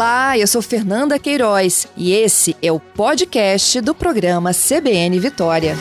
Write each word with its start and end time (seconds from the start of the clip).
Olá, 0.00 0.38
eu 0.38 0.46
sou 0.46 0.62
Fernanda 0.62 1.18
Queiroz 1.18 1.86
e 1.94 2.14
esse 2.14 2.56
é 2.62 2.72
o 2.72 2.80
podcast 2.80 3.82
do 3.82 3.94
programa 3.94 4.50
CBN 4.54 5.20
Vitória. 5.20 5.74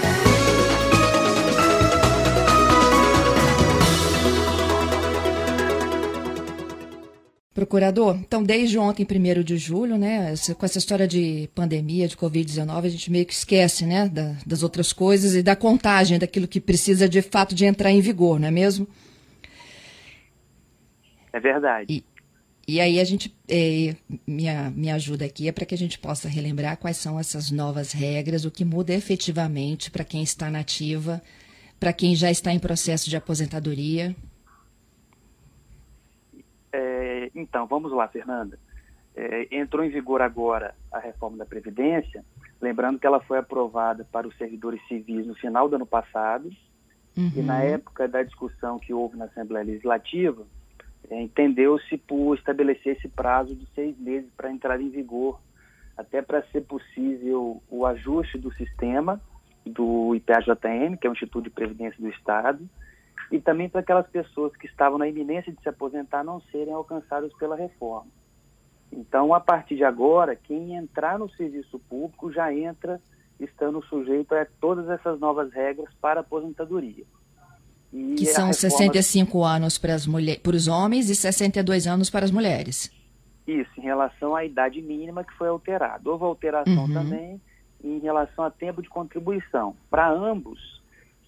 Procurador, 7.54 8.18
então 8.18 8.44
desde 8.44 8.78
ontem, 8.78 9.08
1 9.10 9.42
de 9.42 9.58
julho, 9.58 9.98
né, 9.98 10.34
com 10.58 10.66
essa 10.66 10.80
história 10.80 11.08
de 11.08 11.50
pandemia, 11.56 12.06
de 12.06 12.18
Covid-19, 12.18 12.86
a 12.86 12.90
gente 12.90 13.10
meio 13.10 13.26
que 13.26 13.32
esquece, 13.32 13.86
né, 13.86 14.10
da, 14.10 14.36
das 14.46 14.64
outras 14.64 14.92
coisas 14.92 15.34
e 15.34 15.42
da 15.42 15.56
contagem 15.56 16.20
daquilo 16.20 16.46
que 16.46 16.60
precisa 16.60 17.08
de 17.08 17.22
fato 17.22 17.56
de 17.56 17.64
entrar 17.64 17.90
em 17.90 18.02
vigor, 18.02 18.38
não 18.38 18.50
é 18.50 18.52
mesmo? 18.52 18.86
É 21.32 21.40
verdade. 21.40 21.86
E, 21.88 22.04
e 22.70 22.80
aí 22.80 23.00
a 23.00 23.04
gente, 23.04 23.36
é, 23.48 23.96
minha, 24.28 24.70
minha 24.70 24.94
ajuda 24.94 25.26
aqui 25.26 25.48
é 25.48 25.52
para 25.52 25.66
que 25.66 25.74
a 25.74 25.78
gente 25.78 25.98
possa 25.98 26.30
relembrar 26.30 26.78
quais 26.78 26.98
são 26.98 27.20
essas 27.20 27.50
novas 27.50 27.92
regras, 27.92 28.46
o 28.46 28.52
que 28.52 28.64
muda 28.64 28.94
efetivamente 28.94 29.90
para 29.90 30.04
quem 30.04 30.22
está 30.22 30.52
nativa, 30.52 31.20
para 31.80 31.92
quem 31.92 32.14
já 32.14 32.30
está 32.30 32.54
em 32.54 32.60
processo 32.60 33.10
de 33.10 33.18
aposentadoria. 33.18 34.16
É, 36.72 37.32
então, 37.34 37.66
vamos 37.66 37.92
lá, 37.92 38.08
Fernanda. 38.08 38.60
É, 39.16 39.48
entrou 39.50 39.84
em 39.84 39.90
vigor 39.90 40.22
agora 40.22 40.76
a 40.92 41.00
reforma 41.00 41.38
da 41.38 41.48
Previdência, 41.48 42.24
lembrando 42.62 43.00
que 43.00 43.08
ela 43.08 43.20
foi 43.20 43.40
aprovada 43.40 44.06
para 44.12 44.28
os 44.28 44.38
servidores 44.38 44.80
civis 44.88 45.26
no 45.26 45.34
final 45.34 45.68
do 45.68 45.76
ano 45.76 45.88
passado, 45.88 46.52
uhum. 47.18 47.32
e 47.36 47.42
na 47.42 47.64
época 47.64 48.08
da 48.08 48.22
discussão 48.22 48.78
que 48.78 48.94
houve 48.94 49.18
na 49.18 49.26
Assembleia 49.26 49.66
Legislativa, 49.66 50.46
entendeu-se 51.16 51.98
por 51.98 52.36
estabelecer 52.36 52.98
esse 52.98 53.08
prazo 53.08 53.56
de 53.56 53.66
seis 53.74 53.98
meses 53.98 54.30
para 54.36 54.52
entrar 54.52 54.80
em 54.80 54.90
vigor, 54.90 55.40
até 55.98 56.22
para 56.22 56.44
ser 56.48 56.62
possível 56.62 57.62
o 57.70 57.86
ajuste 57.86 58.38
do 58.38 58.54
sistema 58.54 59.20
do 59.66 60.16
IPAJM, 60.16 60.98
que 60.98 61.08
é 61.08 61.10
o 61.10 61.14
Instituto 61.14 61.44
de 61.44 61.50
Previdência 61.50 62.00
do 62.00 62.10
Estado, 62.10 62.68
e 63.32 63.40
também 63.40 63.70
para 63.70 63.82
aquelas 63.82 64.08
pessoas 64.08 64.56
que 64.56 64.66
estavam 64.66 64.98
na 64.98 65.08
iminência 65.08 65.52
de 65.52 65.62
se 65.62 65.70
aposentar 65.70 66.24
não 66.24 66.42
serem 66.52 66.74
alcançadas 66.74 67.32
pela 67.34 67.56
reforma. 67.56 68.10
Então, 68.92 69.34
a 69.34 69.40
partir 69.40 69.76
de 69.76 69.84
agora, 69.84 70.36
quem 70.36 70.76
entrar 70.76 71.20
no 71.20 71.30
serviço 71.30 71.78
público 71.80 72.32
já 72.32 72.52
entra 72.54 73.00
estando 73.40 73.84
sujeito 73.86 74.34
a 74.34 74.46
todas 74.60 74.90
essas 74.90 75.20
novas 75.20 75.52
regras 75.54 75.94
para 76.02 76.22
aposentadoria. 76.22 77.06
E 77.92 78.16
que 78.16 78.26
são 78.26 78.48
reforma... 78.48 78.54
65 78.54 79.44
anos 79.44 79.78
para, 79.78 79.94
as 79.94 80.06
mulher... 80.06 80.40
para 80.40 80.56
os 80.56 80.68
homens 80.68 81.10
e 81.10 81.16
62 81.16 81.88
anos 81.88 82.10
para 82.10 82.26
as 82.26 82.32
mulheres. 82.32 82.92
Isso, 83.48 83.72
em 83.78 83.82
relação 83.82 84.36
à 84.36 84.46
idade 84.46 84.82
mínima 84.82 85.24
que 85.24 85.34
foi 85.34 85.48
alterada. 85.48 86.08
Houve 86.10 86.24
alteração 86.24 86.86
uhum. 86.86 86.94
também 86.94 87.42
em 87.84 88.00
relação 88.00 88.44
a 88.44 88.52
tempo 88.52 88.82
de 88.82 88.90
contribuição. 88.90 89.76
Para 89.90 90.10
ambos, 90.10 90.82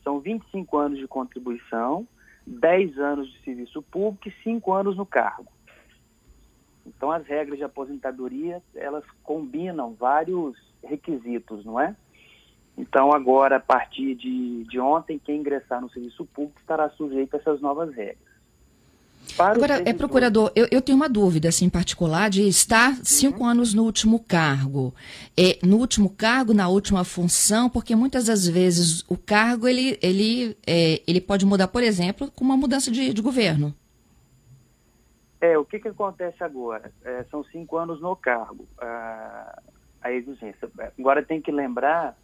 são 0.03 0.19
25 0.19 0.77
anos 0.77 0.99
de 0.99 1.07
contribuição, 1.07 2.07
10 2.45 2.97
anos 2.99 3.31
de 3.31 3.43
serviço 3.43 3.81
público 3.81 4.27
e 4.27 4.43
5 4.43 4.73
anos 4.73 4.97
no 4.97 5.05
cargo. 5.05 5.51
Então, 6.85 7.11
as 7.11 7.25
regras 7.25 7.57
de 7.57 7.63
aposentadoria, 7.63 8.61
elas 8.75 9.03
combinam 9.23 9.93
vários 9.93 10.57
requisitos, 10.83 11.63
não 11.63 11.79
é? 11.79 11.95
Então, 12.77 13.13
agora, 13.13 13.57
a 13.57 13.59
partir 13.59 14.15
de, 14.15 14.63
de 14.63 14.79
ontem, 14.79 15.19
quem 15.19 15.39
ingressar 15.39 15.81
no 15.81 15.89
serviço 15.89 16.25
público 16.25 16.59
estará 16.59 16.89
sujeito 16.91 17.35
a 17.35 17.37
essas 17.37 17.61
novas 17.61 17.93
regras. 17.93 18.31
Para 19.37 19.55
Agora, 19.55 19.89
é 19.89 19.93
procurador, 19.93 20.51
eu, 20.55 20.67
eu, 20.71 20.81
tenho 20.81 20.95
uma 20.95 21.07
dúvida 21.07 21.47
assim, 21.49 21.65
em 21.65 21.69
particular 21.69 22.29
de 22.29 22.47
estar 22.47 22.95
cinco 23.03 23.41
uhum. 23.41 23.49
anos 23.49 23.73
no 23.73 23.83
último 23.83 24.19
cargo. 24.19 24.93
É, 25.37 25.57
no 25.65 25.77
último 25.77 26.09
cargo, 26.09 26.53
na 26.53 26.67
última 26.67 27.03
função, 27.03 27.69
porque 27.69 27.95
muitas 27.95 28.25
das 28.25 28.47
vezes 28.47 29.05
o 29.07 29.17
cargo 29.17 29.67
ele, 29.67 29.97
ele, 30.01 30.57
é, 30.67 31.01
ele 31.07 31.21
pode 31.21 31.45
mudar, 31.45 31.67
por 31.67 31.83
exemplo, 31.83 32.31
com 32.31 32.43
uma 32.43 32.57
mudança 32.57 32.91
de, 32.91 33.13
de 33.13 33.21
governo. 33.21 33.73
É, 35.39 35.57
o 35.57 35.65
que, 35.65 35.79
que 35.79 35.87
acontece 35.87 36.43
agora? 36.43 36.91
É, 37.03 37.23
são 37.31 37.43
cinco 37.45 37.77
anos 37.77 38.01
no 38.01 38.15
cargo, 38.15 38.67
a, 38.79 39.61
a 40.01 40.11
exigência. 40.11 40.69
Agora 40.97 41.23
tem 41.23 41.41
que 41.41 41.51
lembrar 41.51 42.17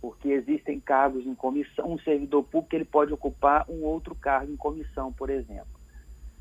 porque 0.00 0.28
existem 0.28 0.80
cargos 0.80 1.26
em 1.26 1.34
comissão, 1.34 1.92
um 1.92 1.98
servidor 1.98 2.42
público 2.44 2.74
ele 2.74 2.84
pode 2.84 3.12
ocupar 3.12 3.64
um 3.68 3.82
outro 3.82 4.14
cargo 4.14 4.52
em 4.52 4.56
comissão, 4.56 5.12
por 5.12 5.28
exemplo. 5.28 5.78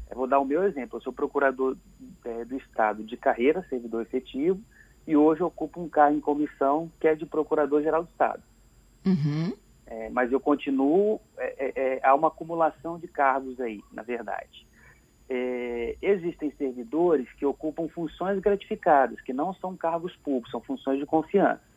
Eu 0.09 0.15
vou 0.15 0.27
dar 0.27 0.39
o 0.39 0.45
meu 0.45 0.63
exemplo, 0.63 0.97
eu 0.97 1.01
sou 1.01 1.13
procurador 1.13 1.75
é, 2.23 2.45
do 2.45 2.55
Estado 2.57 3.03
de 3.03 3.17
carreira, 3.17 3.65
servidor 3.69 4.01
efetivo, 4.01 4.59
e 5.05 5.15
hoje 5.15 5.43
ocupo 5.43 5.81
um 5.81 5.89
cargo 5.89 6.17
em 6.17 6.21
comissão 6.21 6.89
que 6.99 7.07
é 7.07 7.15
de 7.15 7.25
Procurador-Geral 7.25 8.03
do 8.03 8.09
Estado. 8.09 8.41
Uhum. 9.05 9.53
É, 9.85 10.09
mas 10.09 10.31
eu 10.31 10.39
continuo, 10.39 11.19
é, 11.37 11.55
é, 11.57 11.95
é 11.95 11.99
há 12.03 12.15
uma 12.15 12.29
acumulação 12.29 12.97
de 12.97 13.07
cargos 13.07 13.59
aí, 13.59 13.83
na 13.91 14.03
verdade. 14.03 14.65
É, 15.27 15.95
existem 16.01 16.51
servidores 16.57 17.31
que 17.33 17.45
ocupam 17.45 17.87
funções 17.89 18.39
gratificadas, 18.39 19.19
que 19.21 19.33
não 19.33 19.53
são 19.55 19.75
cargos 19.75 20.15
públicos, 20.17 20.51
são 20.51 20.61
funções 20.61 20.99
de 20.99 21.05
confiança. 21.05 21.68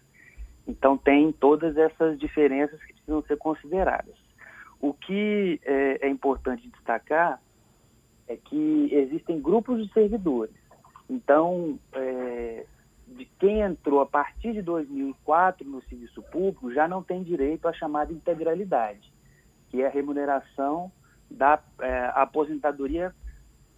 Então, 0.67 0.97
tem 0.97 1.33
todas 1.33 1.77
essas 1.77 2.19
diferenças 2.19 2.81
que 2.83 2.93
precisam 2.93 3.23
ser 3.23 3.37
consideradas. 3.37 4.15
O 4.81 4.93
que 4.93 5.61
é, 5.65 6.07
é 6.07 6.09
importante 6.09 6.69
destacar 6.69 7.41
é 8.29 8.37
que 8.37 8.89
existem 8.93 9.41
grupos 9.41 9.85
de 9.85 9.93
servidores. 9.93 10.55
Então, 11.09 11.79
é, 11.93 12.65
de 13.07 13.25
quem 13.39 13.61
entrou 13.61 14.01
a 14.01 14.07
partir 14.07 14.53
de 14.53 14.63
2004 14.63 15.69
no 15.69 15.83
serviço 15.83 16.23
público 16.23 16.73
já 16.73 16.89
não 16.89 17.03
tem 17.03 17.23
direito 17.23 17.69
à 17.69 17.73
chamada 17.73 18.13
integralidade, 18.13 19.13
que 19.69 19.83
é 19.83 19.87
a 19.87 19.91
remuneração 19.91 20.91
da 21.31 21.61
é, 21.81 22.11
aposentadoria 22.15 23.15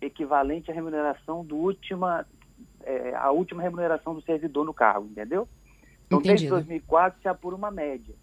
equivalente 0.01 0.71
à 0.71 0.75
remuneração 0.75 1.45
do 1.45 1.57
última, 1.57 2.27
é, 2.83 3.15
a 3.15 3.31
última 3.31 3.63
remuneração 3.63 4.15
do 4.15 4.23
servidor 4.23 4.65
no 4.65 4.75
cargo, 4.75 5.07
entendeu? 5.07 5.49
Então, 6.07 6.19
Entendido. 6.19 6.27
desde 6.27 6.49
2004 6.49 7.21
se 7.23 7.29
apura 7.29 7.57
uma 7.57 7.71
média. 7.71 8.15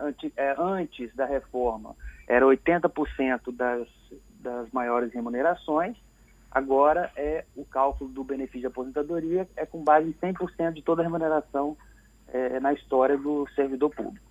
Antes, 0.00 0.30
é, 0.36 0.54
antes 0.56 1.14
da 1.16 1.26
reforma, 1.26 1.96
era 2.28 2.46
80% 2.46 3.52
das, 3.52 3.88
das 4.40 4.70
maiores 4.70 5.12
remunerações, 5.12 5.96
agora 6.50 7.10
é 7.16 7.44
o 7.56 7.64
cálculo 7.64 8.10
do 8.10 8.22
benefício 8.22 8.60
de 8.60 8.66
aposentadoria 8.66 9.48
é 9.56 9.66
com 9.66 9.82
base 9.82 10.08
em 10.08 10.12
100% 10.12 10.72
de 10.74 10.82
toda 10.82 11.02
a 11.02 11.04
remuneração 11.04 11.76
é, 12.28 12.60
na 12.60 12.72
história 12.72 13.18
do 13.18 13.48
servidor 13.56 13.90
público. 13.90 14.24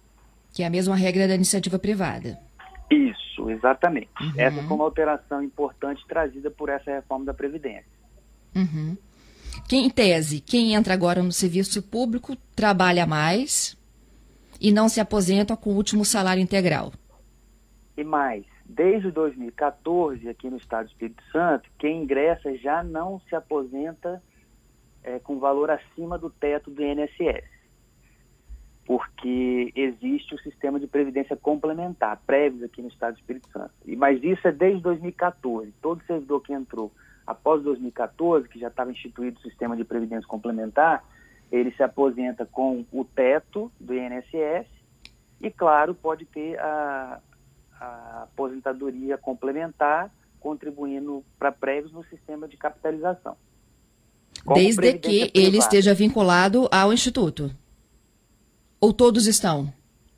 Que 0.53 0.63
é 0.63 0.67
a 0.67 0.69
mesma 0.69 0.95
regra 0.95 1.27
da 1.27 1.35
iniciativa 1.35 1.77
privada. 1.77 2.39
Isso, 2.89 3.49
exatamente. 3.49 4.09
Uhum. 4.21 4.33
Essa 4.37 4.63
foi 4.63 4.75
uma 4.75 4.85
alteração 4.85 5.43
importante 5.43 6.05
trazida 6.07 6.49
por 6.49 6.69
essa 6.69 6.91
reforma 6.91 7.25
da 7.25 7.33
Previdência. 7.33 7.85
Uhum. 8.55 8.95
Quem, 9.67 9.85
em 9.85 9.89
tese, 9.89 10.41
quem 10.41 10.73
entra 10.73 10.93
agora 10.93 11.23
no 11.23 11.31
serviço 11.31 11.81
público 11.81 12.35
trabalha 12.55 13.05
mais 13.05 13.77
e 14.59 14.71
não 14.71 14.87
se 14.87 14.99
aposenta 14.99 15.57
com 15.57 15.71
o 15.71 15.75
último 15.75 16.05
salário 16.05 16.41
integral. 16.41 16.93
E 17.97 18.03
mais, 18.03 18.45
desde 18.65 19.11
2014, 19.11 20.27
aqui 20.27 20.49
no 20.49 20.57
Estado 20.57 20.85
do 20.85 20.91
Espírito 20.91 21.23
Santo, 21.31 21.69
quem 21.77 22.03
ingressa 22.03 22.55
já 22.57 22.83
não 22.83 23.19
se 23.29 23.35
aposenta 23.35 24.21
é, 25.03 25.19
com 25.19 25.39
valor 25.39 25.69
acima 25.69 26.17
do 26.17 26.29
teto 26.29 26.69
do 26.71 26.83
INSS, 26.83 27.45
porque 28.85 29.71
existe 29.75 30.35
o 30.35 30.39
sistema 30.39 30.79
de 30.79 30.87
previdência 30.87 31.35
complementar, 31.35 32.21
prévio 32.25 32.65
aqui 32.65 32.81
no 32.81 32.87
Estado 32.87 33.13
do 33.13 33.19
Espírito 33.19 33.49
Santo. 33.49 33.71
E, 33.85 33.95
mas 33.95 34.23
isso 34.23 34.47
é 34.47 34.51
desde 34.51 34.81
2014. 34.81 35.73
Todo 35.81 36.03
servidor 36.05 36.41
que 36.41 36.53
entrou 36.53 36.91
após 37.25 37.63
2014, 37.63 38.47
que 38.47 38.59
já 38.59 38.67
estava 38.67 38.91
instituído 38.91 39.39
o 39.39 39.41
sistema 39.41 39.75
de 39.75 39.83
previdência 39.83 40.27
complementar, 40.27 41.03
ele 41.51 41.71
se 41.71 41.83
aposenta 41.83 42.45
com 42.45 42.85
o 42.91 43.03
teto 43.03 43.71
do 43.79 43.93
INSS 43.93 44.67
e, 45.41 45.51
claro, 45.51 45.93
pode 45.93 46.25
ter 46.25 46.59
a, 46.59 47.19
a 47.79 48.23
aposentadoria 48.23 49.17
complementar, 49.17 50.11
contribuindo 50.39 51.23
para 51.37 51.51
prévios 51.51 51.91
no 51.91 52.03
sistema 52.05 52.47
de 52.47 52.57
capitalização. 52.57 53.35
Desde 54.53 54.93
que 54.99 55.31
ele 55.33 55.57
esteja 55.57 55.93
vinculado 55.93 56.67
ao 56.71 56.93
Instituto? 56.93 57.49
Ou 58.79 58.93
todos 58.93 59.25
estão? 59.25 59.73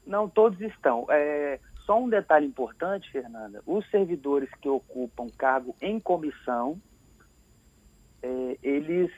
Não, 0.05 0.27
todos 0.27 0.59
estão. 0.61 1.05
É, 1.09 1.59
só 1.85 1.97
um 2.01 2.09
detalhe 2.09 2.45
importante, 2.45 3.09
Fernanda: 3.11 3.61
os 3.65 3.89
servidores 3.89 4.49
que 4.61 4.67
ocupam 4.67 5.27
cargo 5.37 5.75
em 5.81 5.99
comissão, 5.99 6.79
é, 8.27 8.57
eles, 8.61 9.11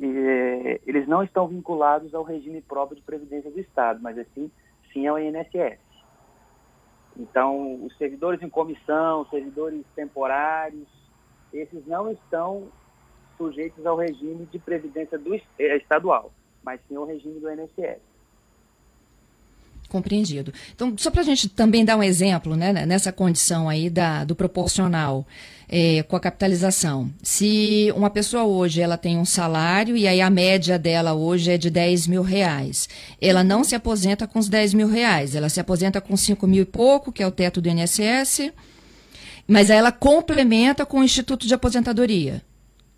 é, 0.00 0.80
eles 0.86 1.08
não 1.08 1.22
estão 1.22 1.48
vinculados 1.48 2.14
ao 2.14 2.22
regime 2.22 2.60
próprio 2.62 2.96
de 2.96 3.02
previdência 3.02 3.50
do 3.50 3.60
Estado, 3.60 4.00
mas 4.02 4.16
assim, 4.18 4.50
sim 4.92 5.06
ao 5.06 5.18
INSS. 5.18 5.80
Então, 7.16 7.84
os 7.84 7.96
servidores 7.98 8.40
em 8.42 8.48
comissão, 8.48 9.26
servidores 9.26 9.84
temporários, 9.94 10.88
esses 11.52 11.86
não 11.86 12.10
estão 12.10 12.68
sujeitos 13.36 13.84
ao 13.84 13.96
regime 13.96 14.46
de 14.46 14.58
previdência 14.58 15.18
do, 15.18 15.34
é, 15.34 15.76
estadual, 15.76 16.32
mas 16.62 16.80
sim 16.88 16.96
ao 16.96 17.04
regime 17.04 17.40
do 17.40 17.50
INSS. 17.50 18.00
Compreendido. 19.92 20.54
Então, 20.74 20.94
só 20.96 21.10
para 21.10 21.20
a 21.20 21.24
gente 21.24 21.50
também 21.50 21.84
dar 21.84 21.98
um 21.98 22.02
exemplo, 22.02 22.56
né, 22.56 22.72
nessa 22.86 23.12
condição 23.12 23.68
aí 23.68 23.90
da, 23.90 24.24
do 24.24 24.34
proporcional 24.34 25.26
é, 25.68 26.02
com 26.02 26.16
a 26.16 26.20
capitalização. 26.20 27.10
Se 27.22 27.92
uma 27.94 28.08
pessoa 28.08 28.44
hoje 28.44 28.80
ela 28.80 28.96
tem 28.96 29.18
um 29.18 29.24
salário 29.26 29.94
e 29.94 30.08
aí 30.08 30.22
a 30.22 30.30
média 30.30 30.78
dela 30.78 31.12
hoje 31.12 31.50
é 31.50 31.58
de 31.58 31.68
10 31.68 32.06
mil 32.06 32.22
reais, 32.22 32.88
ela 33.20 33.44
não 33.44 33.62
se 33.62 33.74
aposenta 33.74 34.26
com 34.26 34.38
os 34.38 34.48
10 34.48 34.72
mil 34.72 34.88
reais, 34.88 35.34
ela 35.34 35.50
se 35.50 35.60
aposenta 35.60 36.00
com 36.00 36.16
5 36.16 36.46
mil 36.46 36.62
e 36.62 36.66
pouco, 36.66 37.12
que 37.12 37.22
é 37.22 37.26
o 37.26 37.30
teto 37.30 37.60
do 37.60 37.68
INSS, 37.68 38.50
mas 39.46 39.68
ela 39.68 39.92
complementa 39.92 40.86
com 40.86 41.00
o 41.00 41.04
Instituto 41.04 41.46
de 41.46 41.52
Aposentadoria. 41.52 42.40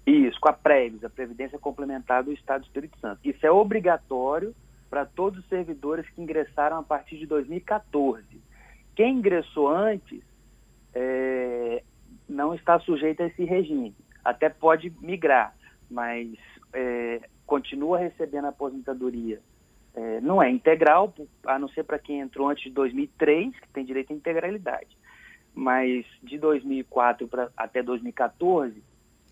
Isso, 0.07 0.39
com 0.41 0.49
a 0.49 0.53
Previs, 0.53 1.03
a 1.03 1.11
Previdência 1.11 1.59
Complementar 1.59 2.23
do 2.23 2.33
Estado 2.33 2.61
do 2.61 2.67
Espírito 2.67 2.97
Santo. 3.01 3.19
Isso 3.25 3.45
é 3.45 3.51
obrigatório 3.51 4.55
para 4.95 5.07
todos 5.07 5.41
os 5.41 5.49
servidores 5.49 6.09
que 6.11 6.23
ingressaram 6.23 6.79
a 6.79 6.83
partir 6.85 7.19
de 7.19 7.27
2014. 7.27 8.25
Quem 8.95 9.17
ingressou 9.17 9.67
antes 9.67 10.23
é, 10.95 11.83
não 12.29 12.55
está 12.55 12.79
sujeito 12.79 13.21
a 13.21 13.27
esse 13.27 13.43
regime. 13.43 13.93
Até 14.25 14.49
pode 14.49 14.93
migrar, 15.01 15.53
mas 15.91 16.33
é, 16.73 17.29
continua 17.45 17.99
recebendo 17.99 18.45
a 18.45 18.51
aposentadoria. 18.51 19.41
É, 19.97 20.21
não 20.21 20.41
é 20.41 20.49
integral, 20.49 21.13
a 21.45 21.59
não 21.59 21.67
ser 21.71 21.83
para 21.83 21.99
quem 21.99 22.21
entrou 22.21 22.49
antes 22.49 22.63
de 22.63 22.71
2003, 22.71 23.53
que 23.59 23.69
tem 23.71 23.85
direito 23.85 24.13
à 24.13 24.17
integralidade. 24.17 24.97
Mas 25.53 26.07
de 26.23 26.39
2004 26.39 27.27
pra, 27.27 27.51
até 27.57 27.83
2014, 27.83 28.81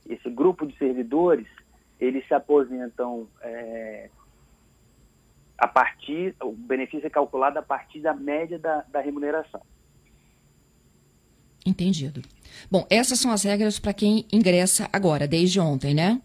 esse 0.08 0.28
grupo 0.28 0.66
de 0.66 0.76
servidores, 0.76 1.46
eles 2.00 2.26
se 2.26 2.34
aposentam 2.34 3.28
é, 3.42 4.10
a 5.58 5.68
partir, 5.68 6.34
o 6.42 6.52
benefício 6.52 7.06
é 7.06 7.10
calculado 7.10 7.58
a 7.58 7.62
partir 7.62 8.00
da 8.00 8.14
média 8.14 8.58
da, 8.58 8.84
da 8.88 9.00
remuneração. 9.00 9.62
Entendido. 11.64 12.22
Bom, 12.70 12.86
essas 12.90 13.20
são 13.20 13.30
as 13.30 13.44
regras 13.44 13.78
para 13.78 13.94
quem 13.94 14.26
ingressa 14.32 14.88
agora, 14.92 15.28
desde 15.28 15.60
ontem, 15.60 15.94
né? 15.94 16.20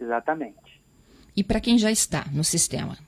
Exatamente. 0.00 0.82
E 1.36 1.44
para 1.44 1.60
quem 1.60 1.78
já 1.78 1.90
está 1.90 2.24
no 2.32 2.42
sistema? 2.42 2.98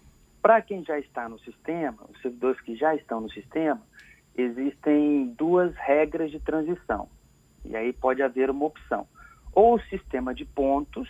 Para 0.41 0.63
quem 0.63 0.85
já 0.85 0.99
está 0.99 1.29
no 1.29 1.39
sistema, 1.41 1.99
os 2.09 2.23
servidores 2.23 2.61
que 2.61 2.77
já 2.77 2.95
estão 2.95 3.21
no 3.21 3.31
sistema, 3.31 3.83
existem 4.37 5.35
duas 5.37 5.75
regras 5.75 6.31
de 6.31 6.39
transição. 6.39 7.09
E 7.65 7.77
aí 7.77 7.93
pode 7.93 8.23
haver 8.23 8.49
uma 8.49 8.67
opção. 8.67 9.07
Ou 9.53 9.75
o 9.75 9.83
sistema 9.83 10.33
de 10.33 10.45
pontos, 10.45 11.09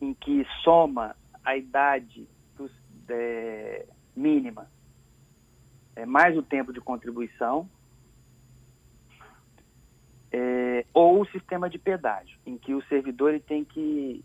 em 0.00 0.12
que 0.12 0.44
soma 0.62 1.16
a 1.44 1.56
idade 1.56 2.26
é, 3.10 3.86
mínima, 4.14 4.68
é, 5.96 6.04
mais 6.04 6.36
o 6.36 6.42
tempo 6.42 6.72
de 6.72 6.80
contribuição, 6.80 7.68
é, 10.32 10.84
ou 10.92 11.20
o 11.20 11.26
sistema 11.26 11.70
de 11.70 11.78
pedágio, 11.78 12.36
em 12.44 12.58
que 12.58 12.74
o 12.74 12.82
servidor 12.86 13.30
ele 13.30 13.40
tem 13.40 13.64
que, 13.64 14.24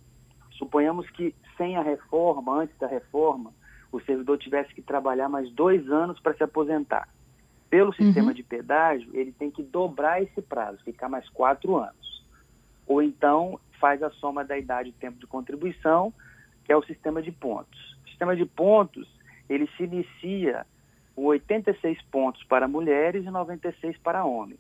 suponhamos 0.52 1.10
que 1.12 1.36
sem 1.58 1.78
a 1.78 1.82
reforma, 1.82 2.62
antes 2.62 2.78
da 2.78 2.88
reforma, 2.88 3.54
o 3.92 4.00
servidor 4.02 4.38
tivesse 4.38 4.74
que 4.74 4.82
trabalhar 4.82 5.30
mais 5.30 5.52
dois 5.52 5.88
anos 5.90 6.20
para 6.20 6.34
se 6.34 6.44
aposentar. 6.44 7.08
Pelo 7.70 7.94
sistema 7.94 8.30
uhum. 8.30 8.34
de 8.34 8.42
pedágio, 8.42 9.10
ele 9.14 9.32
tem 9.32 9.52
que 9.52 9.62
dobrar 9.62 10.22
esse 10.22 10.42
prazo, 10.42 10.84
ficar 10.84 11.08
mais 11.08 11.30
quatro 11.30 11.78
anos. 11.78 12.26
Ou 12.88 13.02
então 13.02 13.60
faz 13.80 14.02
a 14.02 14.10
soma 14.10 14.44
da 14.44 14.58
idade 14.58 14.90
e 14.90 14.94
tempo 14.94 15.20
de 15.20 15.28
contribuição, 15.28 16.12
que 16.66 16.72
é 16.72 16.76
o 16.76 16.84
sistema 16.84 17.22
de 17.22 17.32
pontos 17.32 17.99
sistema 18.20 18.36
de 18.36 18.46
pontos, 18.46 19.08
ele 19.50 19.66
se 19.78 19.84
inicia 19.84 20.66
com 21.16 21.24
86 21.26 22.02
pontos 22.12 22.44
para 22.44 22.68
mulheres 22.68 23.26
e 23.26 23.32
96 23.32 23.98
para 24.00 24.26
homens. 24.26 24.60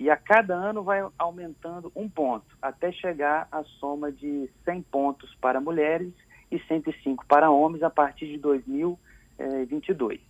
E 0.00 0.10
a 0.10 0.16
cada 0.16 0.54
ano 0.54 0.82
vai 0.82 1.06
aumentando 1.16 1.92
um 1.94 2.08
ponto, 2.08 2.46
até 2.60 2.90
chegar 2.90 3.46
à 3.52 3.62
soma 3.78 4.10
de 4.10 4.50
100 4.64 4.82
pontos 4.82 5.32
para 5.40 5.60
mulheres 5.60 6.12
e 6.50 6.58
105 6.58 7.24
para 7.26 7.50
homens 7.50 7.84
a 7.84 7.90
partir 7.90 8.26
de 8.26 8.38
2022. 8.38 10.20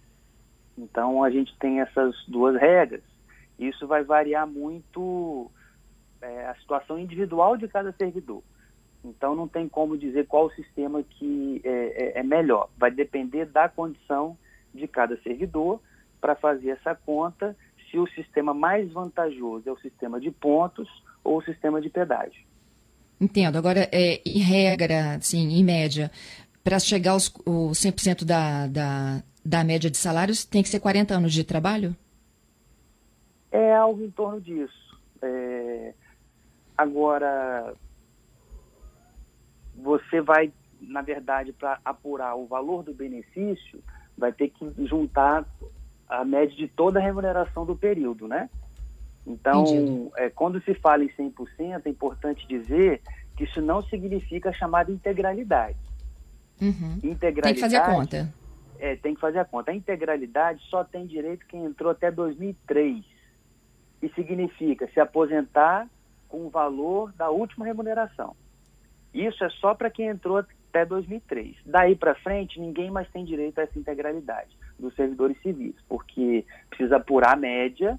Então, 0.77 1.25
a 1.25 1.31
gente 1.31 1.57
tem 1.59 1.81
essas 1.81 2.15
duas 2.27 2.61
regras. 2.61 3.03
Isso 3.59 3.87
vai 3.87 4.05
variar 4.05 4.47
muito 4.47 5.51
é, 6.21 6.47
a 6.47 6.55
situação 6.57 6.99
individual 6.99 7.57
de 7.57 7.67
cada 7.69 7.93
servidor. 7.93 8.43
Então 9.05 9.35
não 9.35 9.49
tem 9.49 9.69
como 9.69 9.97
dizer 9.97 10.27
qual 10.27 10.47
o 10.47 10.53
sistema 10.53 11.03
que 11.03 11.61
é, 11.65 11.71
é, 11.71 12.21
é 12.21 12.23
melhor. 12.23 12.69
Vai 12.77 12.91
depender 12.91 13.47
da 13.47 13.69
condição 13.69 14.37
de 14.75 14.87
cada 14.87 15.17
servidor 15.23 15.81
para 16.21 16.35
fazer 16.35 16.71
essa 16.71 16.95
conta 16.95 17.57
se 17.91 17.99
o 17.99 18.07
sistema 18.09 18.55
mais 18.55 18.91
vantajoso 18.93 19.69
é 19.69 19.73
o 19.73 19.79
sistema 19.81 20.21
de 20.21 20.31
pontos 20.31 20.89
ou 21.25 21.39
o 21.39 21.43
sistema 21.43 21.81
de 21.81 21.89
pedágio. 21.89 22.45
Entendo. 23.21 23.57
Agora, 23.57 23.89
é, 23.93 24.21
em 24.25 24.39
regra, 24.39 25.17
assim, 25.17 25.59
em 25.59 25.65
média, 25.65 26.11
para 26.63 26.79
chegar 26.79 27.13
aos 27.13 27.31
100% 27.31 28.25
da, 28.25 28.67
da, 28.67 29.23
da 29.45 29.65
média 29.65 29.91
de 29.91 29.97
salários, 29.97 30.45
tem 30.45 30.63
que 30.63 30.69
ser 30.69 30.81
40 30.81 31.15
anos 31.15 31.33
de 31.33 31.45
trabalho? 31.45 31.95
É 33.51 33.75
algo 33.75 34.03
em 34.03 34.11
torno 34.11 34.41
disso. 34.41 34.99
É, 35.21 35.93
agora, 36.79 37.75
você 39.83 40.21
vai, 40.21 40.53
na 40.81 41.03
verdade, 41.03 41.53
para 41.53 41.81
apurar 41.85 42.37
o 42.37 42.47
valor 42.47 42.83
do 42.83 42.95
benefício, 42.95 43.83
vai 44.17 44.33
ter 44.33 44.51
que 44.51 44.73
juntar 44.87 45.45
a 46.09 46.25
média 46.25 46.57
de 46.57 46.69
toda 46.69 46.99
a 46.99 47.03
remuneração 47.03 47.65
do 47.65 47.77
período, 47.77 48.27
né? 48.27 48.51
Então, 49.27 50.11
é, 50.17 50.29
quando 50.31 50.61
se 50.63 50.75
fala 50.75 51.05
em 51.05 51.09
100%, 51.09 51.83
é 51.85 51.89
importante 51.89 52.47
dizer 52.49 53.01
que 53.37 53.45
isso 53.45 53.61
não 53.61 53.83
significa 53.83 54.51
a 54.51 54.53
chamada 54.53 54.91
integralidade. 54.91 55.79
Uhum. 56.61 56.99
Integralidade. 57.03 57.43
Tem 57.43 57.55
que 57.55 57.61
fazer 57.61 57.77
a 57.77 57.87
conta. 57.87 58.35
É, 58.79 58.97
tem 58.97 59.15
que 59.15 59.21
fazer 59.21 59.39
a 59.39 59.45
conta. 59.45 59.71
A 59.71 59.75
integralidade 59.75 60.63
só 60.69 60.83
tem 60.83 61.07
direito 61.07 61.47
quem 61.47 61.65
entrou 61.65 61.91
até 61.91 62.11
2003. 62.11 63.05
E 64.03 64.09
significa 64.11 64.89
se 64.93 64.99
aposentar 64.99 65.87
com 66.29 66.47
o 66.47 66.51
valor 66.51 67.13
da 67.13 67.31
última 67.31 67.67
remuneração. 67.67 68.35
Isso 69.13 69.43
é 69.45 69.51
só 69.51 69.75
para 69.75 69.91
quem 69.91 70.07
entrou 70.07 70.39
até 70.39 70.85
2003. 70.87 71.57
Daí 71.67 71.97
para 71.97 72.15
frente, 72.15 72.61
ninguém 72.61 72.91
mais 72.91 73.09
tem 73.11 73.25
direito 73.25 73.59
a 73.59 73.63
essa 73.63 73.79
integralidade 73.79 74.57
dos 74.79 74.95
servidores 74.95 75.41
civis, 75.43 75.75
porque 75.89 76.45
precisa 76.69 76.97
apurar 76.97 77.35
a 77.35 77.37
média 77.37 77.99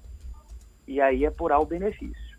e 0.86 1.00
aí 1.00 1.24
apurar 1.24 1.60
o 1.60 1.66
benefício. 1.66 2.32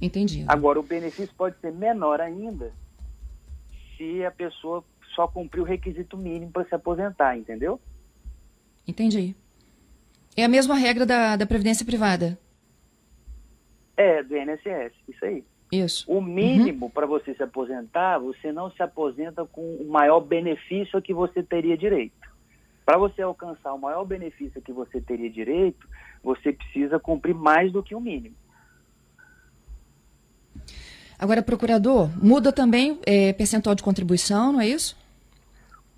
Entendi. 0.00 0.44
Agora, 0.46 0.78
o 0.78 0.82
benefício 0.82 1.34
pode 1.34 1.58
ser 1.60 1.72
menor 1.72 2.20
ainda 2.20 2.72
se 3.96 4.24
a 4.24 4.30
pessoa 4.30 4.84
só 5.14 5.26
cumprir 5.26 5.60
o 5.60 5.64
requisito 5.64 6.16
mínimo 6.16 6.52
para 6.52 6.64
se 6.64 6.74
aposentar, 6.74 7.36
entendeu? 7.36 7.80
Entendi. 8.86 9.34
É 10.36 10.44
a 10.44 10.48
mesma 10.48 10.76
regra 10.76 11.04
da, 11.04 11.34
da 11.34 11.44
Previdência 11.46 11.84
Privada. 11.84 12.38
É, 13.96 14.22
do 14.22 14.36
INSS, 14.36 14.94
isso 15.08 15.24
aí. 15.24 15.44
Isso. 15.70 16.10
O 16.10 16.20
mínimo 16.20 16.86
uhum. 16.86 16.90
para 16.90 17.06
você 17.06 17.34
se 17.34 17.42
aposentar, 17.42 18.18
você 18.18 18.50
não 18.50 18.70
se 18.70 18.82
aposenta 18.82 19.44
com 19.44 19.76
o 19.76 19.88
maior 19.88 20.20
benefício 20.20 21.00
que 21.02 21.12
você 21.12 21.42
teria 21.42 21.76
direito. 21.76 22.28
Para 22.86 22.96
você 22.96 23.20
alcançar 23.20 23.74
o 23.74 23.78
maior 23.78 24.04
benefício 24.04 24.62
que 24.62 24.72
você 24.72 24.98
teria 24.98 25.28
direito, 25.28 25.86
você 26.22 26.52
precisa 26.54 26.98
cumprir 26.98 27.34
mais 27.34 27.70
do 27.70 27.82
que 27.82 27.94
o 27.94 28.00
mínimo. 28.00 28.34
Agora, 31.18 31.42
procurador, 31.42 32.08
muda 32.16 32.50
também 32.50 32.98
é, 33.04 33.32
percentual 33.34 33.74
de 33.74 33.82
contribuição, 33.82 34.52
não 34.52 34.60
é 34.60 34.68
isso? 34.68 34.96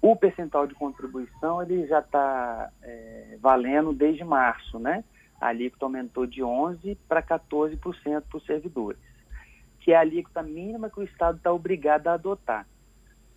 O 0.02 0.16
percentual 0.16 0.66
de 0.66 0.74
contribuição 0.74 1.62
ele 1.62 1.86
já 1.86 2.00
está 2.00 2.70
é, 2.82 3.38
valendo 3.40 3.92
desde 3.92 4.24
março, 4.24 4.78
né? 4.78 5.04
A 5.40 5.48
alíquota 5.48 5.84
aumentou 5.84 6.26
de 6.26 6.40
11% 6.40 6.96
para 7.06 7.22
14% 7.22 7.78
para 8.28 8.36
os 8.36 8.46
servidores 8.46 9.09
que 9.80 9.92
é 9.92 9.96
a 9.96 10.00
alíquota 10.00 10.42
mínima 10.42 10.90
que 10.90 11.00
o 11.00 11.02
Estado 11.02 11.38
está 11.38 11.52
obrigado 11.52 12.08
a 12.08 12.14
adotar. 12.14 12.66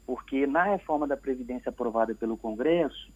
Porque 0.05 0.45
na 0.45 0.63
reforma 0.63 1.07
da 1.07 1.17
Previdência 1.17 1.69
aprovada 1.69 2.13
pelo 2.13 2.37
Congresso, 2.37 3.11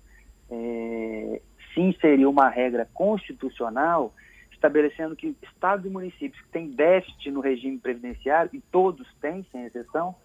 é, 0.50 1.41
se 1.74 1.81
inseriu 1.81 2.29
uma 2.29 2.50
regra 2.50 2.88
constitucional 2.93 4.13
estabelecendo 4.51 5.15
que 5.15 5.36
estados 5.43 5.86
e 5.86 5.89
municípios 5.89 6.41
que 6.41 6.50
têm 6.50 6.72
déficit 6.72 7.29
no 7.29 7.41
regime 7.41 7.77
previdenciário, 7.77 8.50
e 8.53 8.60
todos 8.60 9.07
têm, 9.22 9.46
sem 9.51 9.65
exceção, 9.65 10.15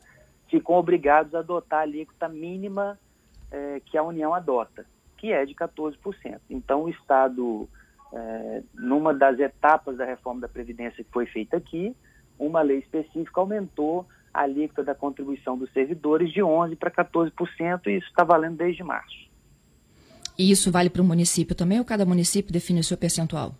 ficam 0.48 0.76
obrigados 0.76 1.34
a 1.34 1.40
adotar 1.40 1.80
a 1.80 1.82
alíquota 1.82 2.28
mínima 2.28 2.98
é, 3.50 3.80
que 3.84 3.98
a 3.98 4.02
União 4.02 4.34
adota, 4.34 4.86
que 5.18 5.32
é 5.32 5.44
de 5.44 5.54
14%. 5.54 6.40
Então, 6.48 6.84
o 6.84 6.88
Estado, 6.88 7.68
é, 8.12 8.62
numa 8.74 9.12
das 9.12 9.38
etapas 9.38 9.98
da 9.98 10.04
reforma 10.06 10.40
da 10.40 10.48
Previdência 10.48 11.04
que 11.04 11.10
foi 11.10 11.26
feita 11.26 11.58
aqui, 11.58 11.94
uma 12.46 12.62
lei 12.62 12.78
específica 12.78 13.40
aumentou 13.40 14.06
a 14.32 14.42
alíquota 14.42 14.82
da 14.82 14.94
contribuição 14.94 15.56
dos 15.56 15.70
servidores 15.72 16.32
de 16.32 16.40
11% 16.40 16.76
para 16.76 16.90
14%, 16.90 17.86
e 17.86 17.98
isso 17.98 18.06
está 18.08 18.24
valendo 18.24 18.56
desde 18.56 18.82
março. 18.82 19.30
E 20.38 20.50
isso 20.50 20.72
vale 20.72 20.88
para 20.88 21.02
o 21.02 21.04
município 21.04 21.54
também, 21.54 21.78
ou 21.78 21.84
cada 21.84 22.06
município 22.06 22.52
define 22.52 22.80
o 22.80 22.84
seu 22.84 22.96
percentual? 22.96 23.54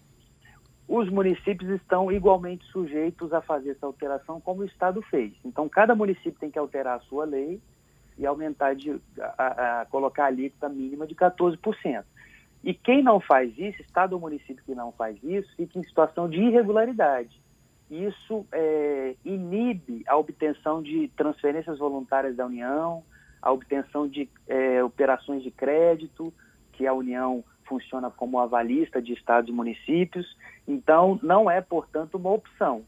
Os 0.89 1.09
municípios 1.09 1.71
estão 1.71 2.11
igualmente 2.11 2.65
sujeitos 2.67 3.33
a 3.33 3.41
fazer 3.41 3.71
essa 3.71 3.87
alteração 3.87 4.41
como 4.41 4.62
o 4.62 4.65
Estado 4.65 5.01
fez. 5.03 5.33
Então, 5.45 5.69
cada 5.69 5.95
município 5.95 6.39
tem 6.39 6.51
que 6.51 6.59
alterar 6.59 6.97
a 6.97 7.01
sua 7.01 7.25
lei 7.25 7.61
e 8.19 8.27
aumentar, 8.27 8.75
de, 8.75 9.01
a, 9.39 9.81
a 9.81 9.87
colocar 9.87 10.25
a 10.25 10.27
alíquota 10.27 10.69
mínima 10.69 11.07
de 11.07 11.15
14%. 11.15 12.05
E 12.65 12.75
quem 12.75 13.03
não 13.03 13.21
faz 13.21 13.53
isso, 13.59 13.81
Estado 13.83 14.12
ou 14.15 14.21
município 14.21 14.62
que 14.65 14.75
não 14.75 14.93
faz 14.93 15.17
isso, 15.23 15.49
fica 15.57 15.79
em 15.79 15.83
situação 15.83 16.29
de 16.29 16.41
irregularidade. 16.41 17.41
Isso 17.92 18.46
é, 18.50 19.14
inibe 19.22 20.02
a 20.06 20.16
obtenção 20.16 20.82
de 20.82 21.08
transferências 21.14 21.78
voluntárias 21.78 22.34
da 22.34 22.46
União, 22.46 23.04
a 23.42 23.52
obtenção 23.52 24.08
de 24.08 24.30
é, 24.49 24.82
operações 24.82 25.42
de 25.42 25.50
crédito, 25.50 26.32
que 26.72 26.87
a 26.87 26.94
União 26.94 27.44
funciona 27.66 28.11
como 28.11 28.38
avalista 28.38 29.00
de 29.02 29.12
estados 29.12 29.50
e 29.50 29.52
municípios. 29.52 30.26
Então, 30.66 31.20
não 31.22 31.50
é, 31.50 31.61
portanto, 31.61 32.14
uma 32.14 32.30
opção. 32.30 32.82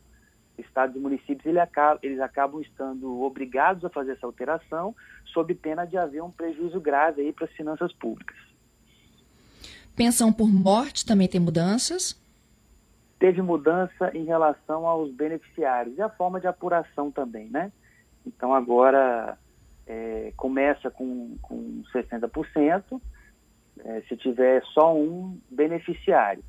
Estados 0.57 0.97
e 0.97 0.99
municípios 0.99 1.45
ele 1.45 1.61
acaba, 1.61 1.99
eles 2.03 2.21
acabam 2.21 2.63
estando 2.63 3.21
obrigados 3.21 3.85
a 3.85 3.91
fazer 3.91 4.13
essa 4.13 4.25
alteração, 4.25 4.97
sob 5.27 5.55
pena 5.55 5.85
de 5.85 5.99
haver 5.99 6.23
um 6.23 6.31
prejuízo 6.31 6.81
grave 6.81 7.31
para 7.35 7.45
as 7.45 7.53
finanças 7.53 7.93
públicas. 7.93 8.39
Pensão 9.95 10.33
por 10.33 10.49
morte 10.49 11.05
também 11.05 11.29
tem 11.29 11.41
mudanças? 11.41 12.24
Teve 13.19 13.41
mudança 13.41 14.11
em 14.15 14.25
relação 14.25 14.87
aos 14.87 15.11
beneficiários 15.13 15.97
e 15.97 16.03
a 16.03 16.09
forma 16.09 16.41
de 16.41 16.47
apuração 16.47 17.11
também, 17.11 17.49
né? 17.49 17.73
Então 18.27 18.53
agora 18.55 19.39
é, 19.87 20.33
começa 20.37 20.91
com, 20.91 21.37
com 21.41 21.83
60%, 21.95 23.01
é, 23.85 24.01
se 24.03 24.17
tiver 24.17 24.63
só 24.73 24.95
um 24.95 25.39
beneficiário. 25.51 26.43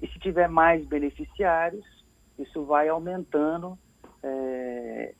E 0.00 0.08
se 0.08 0.18
tiver 0.18 0.48
mais 0.48 0.84
beneficiários, 0.84 1.84
isso 2.38 2.64
vai 2.64 2.88
aumentando 2.88 3.78
é, 4.22 5.14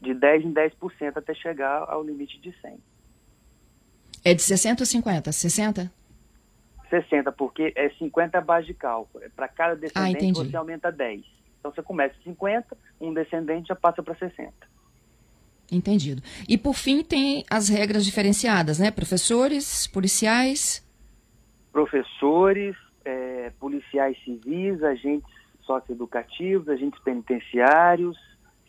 de 0.00 0.14
10 0.14 0.44
em 0.44 0.54
10% 0.54 1.16
até 1.16 1.34
chegar 1.34 1.84
ao 1.88 2.02
limite 2.02 2.40
de 2.40 2.52
100. 2.60 2.78
É 4.24 4.34
de 4.34 4.42
60 4.42 4.82
ou 4.82 4.86
50? 4.86 5.32
60? 5.32 5.92
60, 6.92 7.32
porque 7.32 7.72
é 7.74 7.88
50 7.90 8.36
a 8.36 8.40
base 8.40 8.66
de 8.66 8.74
cálculo. 8.74 9.24
É 9.24 9.28
para 9.30 9.48
cada 9.48 9.74
descendente 9.74 10.40
ah, 10.40 10.44
você 10.44 10.56
aumenta 10.56 10.92
10. 10.92 11.22
Então 11.58 11.72
você 11.72 11.82
começa 11.82 12.14
50, 12.22 12.76
um 13.00 13.14
descendente 13.14 13.68
já 13.68 13.76
passa 13.76 14.02
para 14.02 14.14
60. 14.14 14.52
Entendido. 15.70 16.22
E 16.46 16.58
por 16.58 16.74
fim 16.74 17.02
tem 17.02 17.44
as 17.48 17.70
regras 17.70 18.04
diferenciadas, 18.04 18.78
né? 18.78 18.90
Professores, 18.90 19.86
policiais. 19.86 20.86
Professores, 21.72 22.76
é, 23.04 23.50
policiais 23.58 24.22
civis, 24.22 24.82
agentes 24.82 25.32
socioeducativos, 25.62 26.68
agentes 26.68 27.00
penitenciários, 27.00 28.18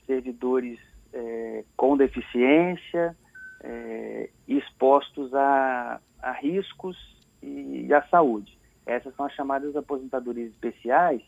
servidores 0.06 0.80
é, 1.12 1.66
com 1.76 1.98
deficiência, 1.98 3.18
é, 3.62 4.30
expostos 4.48 5.34
a, 5.34 6.00
a 6.22 6.32
riscos 6.32 6.96
e, 7.44 7.86
e 7.88 7.94
à 7.94 8.02
saúde. 8.04 8.58
Essas 8.86 9.16
são 9.16 9.26
as 9.26 9.34
chamadas 9.34 9.76
aposentadorias 9.76 10.52
especiais. 10.52 11.22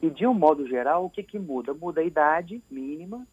E, 0.00 0.10
de 0.10 0.26
um 0.26 0.34
modo 0.34 0.66
geral, 0.66 1.04
o 1.04 1.10
que, 1.10 1.22
que 1.22 1.38
muda? 1.38 1.72
Muda 1.72 2.00
a 2.00 2.04
idade 2.04 2.62
mínima 2.70 3.26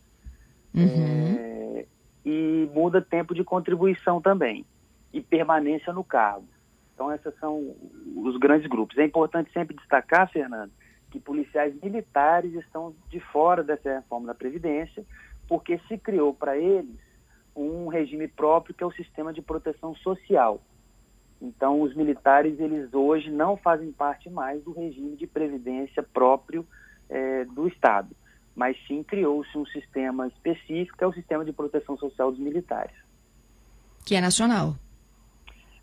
uhum. 0.73 1.35
é, 1.37 1.85
e 2.25 2.69
muda 2.73 3.01
tempo 3.01 3.33
de 3.33 3.43
contribuição 3.43 4.21
também 4.21 4.65
e 5.11 5.21
permanência 5.21 5.91
no 5.91 6.03
cargo. 6.03 6.47
Então, 6.93 7.11
esses 7.13 7.33
são 7.39 7.75
os 8.15 8.37
grandes 8.37 8.67
grupos. 8.67 8.97
É 8.97 9.05
importante 9.05 9.51
sempre 9.51 9.75
destacar, 9.75 10.29
Fernando, 10.29 10.71
que 11.09 11.19
policiais 11.19 11.73
militares 11.81 12.53
estão 12.53 12.93
de 13.09 13.19
fora 13.19 13.63
dessa 13.63 13.95
reforma 13.95 14.27
da 14.27 14.35
Previdência, 14.35 15.03
porque 15.47 15.79
se 15.87 15.97
criou 15.97 16.33
para 16.33 16.57
eles 16.57 16.99
um 17.55 17.87
regime 17.87 18.27
próprio 18.27 18.75
que 18.75 18.83
é 18.83 18.87
o 18.87 18.91
sistema 18.91 19.33
de 19.33 19.41
proteção 19.41 19.95
social. 19.95 20.61
Então, 21.41 21.81
os 21.81 21.95
militares, 21.95 22.59
eles 22.59 22.93
hoje 22.93 23.31
não 23.31 23.55
fazem 23.55 23.91
parte 23.91 24.29
mais 24.29 24.61
do 24.63 24.73
regime 24.73 25.15
de 25.15 25.25
previdência 25.25 26.03
próprio 26.03 26.67
é, 27.09 27.45
do 27.45 27.67
Estado, 27.67 28.09
mas 28.55 28.75
sim 28.87 29.01
criou-se 29.03 29.57
um 29.57 29.65
sistema 29.67 30.27
específico, 30.27 30.97
que 30.97 31.03
é 31.03 31.07
o 31.07 31.13
sistema 31.13 31.45
de 31.45 31.53
proteção 31.53 31.97
social 31.97 32.29
dos 32.29 32.39
militares. 32.39 32.95
Que 34.05 34.15
é 34.15 34.21
nacional? 34.21 34.75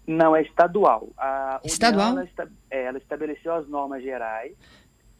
Não, 0.06 0.36
é 0.36 0.42
estadual. 0.42 1.08
A 1.18 1.60
estadual? 1.64 2.12
União, 2.12 2.28
ela, 2.36 2.50
é, 2.70 2.84
ela, 2.84 2.98
estabeleceu 2.98 3.54
as 3.54 3.66
normas 3.66 4.02
gerais 4.02 4.54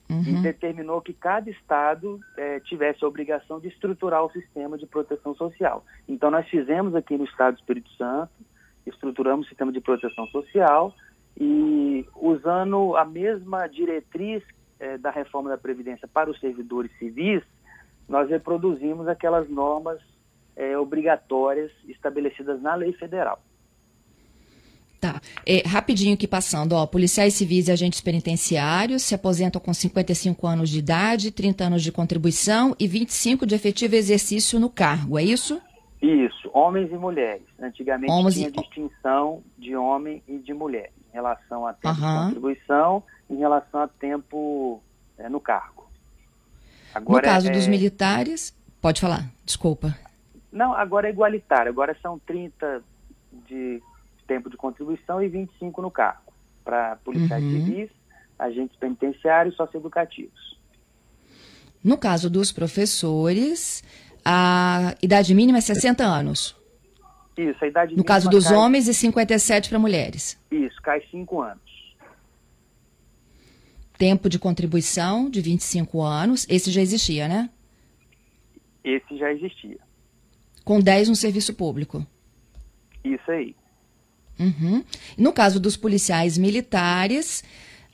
uhum. 0.09 0.23
e 0.23 0.43
determinou 0.43 1.01
que 1.01 1.13
cada 1.13 1.51
estado 1.51 2.21
é, 2.37 2.61
tivesse 2.61 3.05
a 3.05 3.09
obrigação 3.09 3.59
de 3.59 3.69
estruturar 3.69 4.23
o 4.25 4.31
sistema 4.31 4.79
de 4.79 4.87
proteção 4.87 5.35
social. 5.35 5.85
Então, 6.07 6.31
nós 6.31 6.49
fizemos 6.49 6.95
aqui 6.95 7.17
no 7.17 7.25
estado 7.25 7.55
do 7.55 7.61
Espírito 7.61 7.91
Santo, 7.95 8.33
estruturamos 8.87 9.47
o 9.47 9.49
sistema 9.49 9.73
de 9.73 9.81
proteção 9.81 10.27
social 10.29 10.95
e 11.39 12.07
usando 12.15 12.97
a 12.97 13.05
mesma 13.05 13.67
diretriz 13.67 14.43
é, 14.79 14.97
da 14.97 15.11
reforma 15.11 15.51
da 15.51 15.59
Previdência 15.59 16.09
para 16.09 16.31
os 16.31 16.39
servidores 16.41 16.91
civis, 16.99 17.43
nós 18.09 18.29
reproduzimos 18.29 19.09
aquelas 19.09 19.49
normas 19.49 20.01
é, 20.55 20.79
obrigatórias 20.79 21.71
estabelecidas 21.87 22.61
na 22.63 22.75
lei 22.75 22.93
federal. 22.93 23.41
Tá. 24.99 25.21
É, 25.45 25.63
rapidinho 25.67 26.15
aqui 26.15 26.27
passando, 26.27 26.73
ó, 26.73 26.87
policiais 26.87 27.35
civis 27.35 27.69
e 27.69 27.73
agentes 27.73 28.01
penitenciários 28.01 29.03
se 29.03 29.15
aposentam 29.15 29.61
com 29.61 29.73
55 29.73 30.47
anos 30.47 30.71
de 30.71 30.79
idade, 30.79 31.31
30 31.31 31.65
anos 31.65 31.83
de 31.83 31.93
contribuição 31.93 32.75
e 32.81 32.89
25 32.89 33.47
de 33.47 33.55
efetivo 33.55 33.95
exercício 33.95 34.59
no 34.59 34.71
cargo, 34.71 35.19
é 35.19 35.23
isso? 35.23 35.61
Isso, 36.01 36.51
homens 36.53 36.93
e 36.93 36.97
mulheres. 36.97 37.47
Antigamente 37.59 38.13
Homens 38.13 38.35
tinha 38.35 38.49
e... 38.49 38.53
distinção 38.53 39.43
de 39.57 39.75
homem 39.75 40.23
e 40.29 40.39
de 40.39 40.53
mulher 40.53 40.93
em 41.11 41.15
relação 41.15 41.67
a 41.67 41.73
tempo 41.73 41.89
uhum. 41.89 41.95
de 41.95 42.25
contribuição, 42.25 43.03
em 43.31 43.37
relação 43.37 43.81
a 43.81 43.89
tempo 43.89 44.83
é, 45.17 45.29
no 45.29 45.41
cargo. 45.41 45.89
Agora, 46.95 47.27
no 47.27 47.33
caso 47.35 47.49
é... 47.49 47.51
dos 47.51 47.67
militares, 47.67 48.55
pode 48.81 49.01
falar, 49.01 49.31
desculpa. 49.45 49.97
Não, 50.53 50.73
agora 50.73 51.09
é 51.09 51.11
igualitário. 51.11 51.71
Agora 51.71 51.97
são 52.01 52.19
30 52.19 52.83
de 53.47 53.83
tempo 54.27 54.51
de 54.51 54.57
contribuição 54.57 55.23
e 55.23 55.29
25 55.29 55.81
no 55.81 55.91
cargo, 55.91 56.33
para 56.65 56.97
policiais 56.97 57.45
uhum. 57.45 57.65
civis, 57.65 57.91
agentes 58.39 58.77
penitenciários 58.77 59.55
e 59.55 59.57
socioeducativos. 59.57 60.57
No 61.83 61.97
caso 61.97 62.29
dos 62.29 62.51
professores, 62.51 63.85
a 64.29 64.97
idade 65.01 65.33
mínima 65.37 65.59
é 65.59 65.61
60 65.61 66.05
anos. 66.05 66.57
Isso, 67.39 67.65
a 67.65 67.69
idade 67.69 67.95
No 67.95 68.03
caso 68.03 68.29
dos 68.29 68.49
cai... 68.49 68.57
homens 68.57 68.89
e 68.89 68.95
57 68.95 69.69
para 69.69 69.79
mulheres. 69.79 70.37
Isso, 70.51 70.83
cai 70.83 71.01
5 71.13 71.41
anos. 71.41 71.95
Tempo 73.97 74.29
de 74.29 74.37
contribuição 74.37 75.31
de 75.31 75.41
25 75.41 76.03
anos, 76.03 76.45
esse 76.49 76.73
já 76.73 76.81
existia, 76.81 77.29
né? 77.29 77.49
Esse 78.83 79.17
já 79.17 79.33
existia. 79.33 79.79
Com 80.65 80.81
10 80.81 81.09
no 81.09 81.15
serviço 81.15 81.55
público. 81.55 82.05
Isso 83.05 83.31
aí. 83.31 83.55
Uhum. 84.41 84.85
No 85.17 85.33
caso 85.33 85.61
dos 85.61 85.77
policiais 85.77 86.37
militares, 86.37 87.45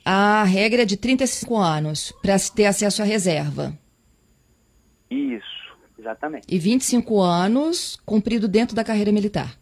a 0.03 0.43
regra 0.43 0.81
é 0.81 0.85
de 0.85 0.97
35 0.97 1.55
anos 1.57 2.11
para 2.23 2.39
ter 2.39 2.65
acesso 2.65 3.03
à 3.03 3.05
reserva. 3.05 3.77
Isso. 5.11 5.52
Exatamente. 6.03 6.47
E 6.53 6.59
25 6.59 7.21
anos 7.21 7.95
cumprido 8.05 8.47
dentro 8.47 8.75
da 8.75 8.83
carreira 8.83 9.11
militar. 9.11 9.57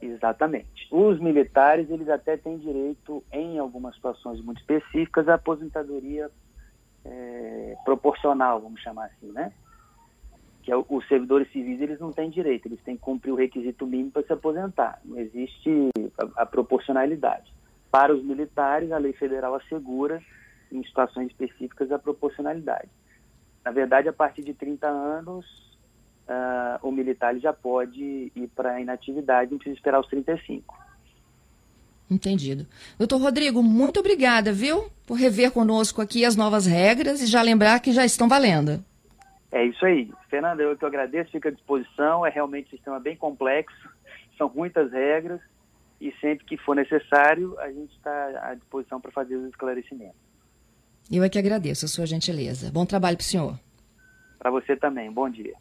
Exatamente. 0.00 0.86
Os 0.90 1.18
militares, 1.20 1.90
eles 1.90 2.08
até 2.08 2.36
têm 2.36 2.58
direito, 2.58 3.22
em 3.32 3.58
algumas 3.58 3.94
situações 3.94 4.40
muito 4.40 4.60
específicas, 4.60 5.28
à 5.28 5.34
aposentadoria 5.34 6.30
é, 7.04 7.76
proporcional, 7.84 8.60
vamos 8.60 8.80
chamar 8.80 9.06
assim, 9.06 9.32
né? 9.32 9.52
Que 10.62 10.70
é, 10.70 10.76
os 10.76 11.08
servidores 11.08 11.50
civis, 11.50 11.80
eles 11.80 11.98
não 11.98 12.12
têm 12.12 12.30
direito, 12.30 12.66
eles 12.66 12.80
têm 12.82 12.96
que 12.96 13.02
cumprir 13.02 13.32
o 13.32 13.36
requisito 13.36 13.84
mínimo 13.84 14.12
para 14.12 14.22
se 14.22 14.32
aposentar. 14.32 15.00
Não 15.04 15.18
existe 15.18 15.90
a, 16.18 16.42
a 16.42 16.46
proporcionalidade. 16.46 17.52
Para 17.90 18.14
os 18.14 18.22
militares, 18.22 18.92
a 18.92 18.98
lei 18.98 19.12
federal 19.12 19.54
assegura, 19.54 20.22
em 20.70 20.84
situações 20.84 21.28
específicas, 21.28 21.90
a 21.90 21.98
proporcionalidade. 21.98 22.88
Na 23.64 23.70
verdade, 23.70 24.08
a 24.08 24.12
partir 24.12 24.42
de 24.42 24.54
30 24.54 24.86
anos, 24.86 25.46
uh, 26.28 26.86
o 26.86 26.90
militar 26.90 27.36
já 27.38 27.52
pode 27.52 28.32
ir 28.34 28.48
para 28.54 28.72
a 28.72 28.80
inatividade, 28.80 29.50
não 29.50 29.58
precisa 29.58 29.76
esperar 29.76 30.00
os 30.00 30.08
35. 30.08 30.76
Entendido. 32.10 32.66
Doutor 32.98 33.20
Rodrigo, 33.20 33.62
muito 33.62 34.00
obrigada, 34.00 34.52
viu, 34.52 34.90
por 35.06 35.14
rever 35.14 35.50
conosco 35.50 36.02
aqui 36.02 36.24
as 36.24 36.36
novas 36.36 36.66
regras 36.66 37.22
e 37.22 37.26
já 37.26 37.40
lembrar 37.40 37.80
que 37.80 37.92
já 37.92 38.04
estão 38.04 38.28
valendo. 38.28 38.84
É 39.50 39.64
isso 39.64 39.84
aí. 39.84 40.10
Fernanda, 40.28 40.62
eu 40.62 40.76
que 40.76 40.84
agradeço, 40.84 41.30
fico 41.30 41.48
à 41.48 41.50
disposição. 41.50 42.26
É 42.26 42.30
realmente 42.30 42.68
um 42.68 42.70
sistema 42.70 42.98
bem 42.98 43.16
complexo, 43.16 43.88
são 44.36 44.50
muitas 44.54 44.90
regras 44.92 45.40
e 46.00 46.12
sempre 46.20 46.44
que 46.44 46.56
for 46.56 46.74
necessário, 46.74 47.56
a 47.60 47.70
gente 47.70 47.94
está 47.94 48.50
à 48.50 48.54
disposição 48.54 49.00
para 49.00 49.12
fazer 49.12 49.36
os 49.36 49.48
esclarecimentos. 49.50 50.31
Eu 51.12 51.22
é 51.22 51.28
que 51.28 51.38
agradeço 51.38 51.84
a 51.84 51.88
sua 51.88 52.06
gentileza. 52.06 52.70
Bom 52.72 52.86
trabalho 52.86 53.18
para 53.18 53.22
o 53.22 53.26
senhor. 53.26 53.60
Para 54.38 54.50
você 54.50 54.74
também. 54.74 55.12
Bom 55.12 55.28
dia. 55.28 55.52